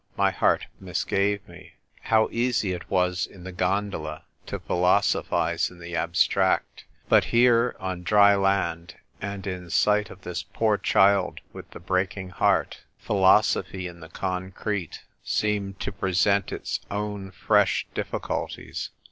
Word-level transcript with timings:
My 0.17 0.31
heart 0.31 0.65
misgave 0.79 1.47
me. 1.47 1.73
How 2.01 2.27
easy 2.31 2.73
it 2.73 2.89
was 2.89 3.27
in 3.27 3.43
the 3.43 3.51
gondola 3.51 4.23
to 4.47 4.57
philoso 4.57 5.21
phise 5.23 5.69
in 5.69 5.77
the 5.77 5.95
abstract; 5.95 6.85
but 7.07 7.25
here, 7.25 7.75
on 7.79 8.01
dry 8.01 8.33
land, 8.35 8.95
and 9.21 9.45
in 9.45 9.69
sight 9.69 10.09
of 10.09 10.21
this 10.23 10.41
poor 10.41 10.79
child 10.79 11.39
with 11.53 11.69
the 11.69 11.79
break 11.79 12.17
ing 12.17 12.29
heart— 12.29 12.79
philosophy 13.07 13.85
in 13.85 13.99
the 13.99 14.09
concrete 14.09 15.03
seemed 15.23 15.79
to 15.81 15.91
present 15.91 16.51
its 16.51 16.79
own 16.89 17.29
fresh 17.29 17.85
difficulties. 17.93 18.89